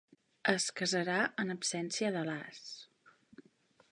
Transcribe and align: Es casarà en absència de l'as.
Es 0.53 0.63
casarà 0.79 1.17
en 1.43 1.55
absència 1.55 2.11
de 2.17 2.25
l'as. 2.31 2.65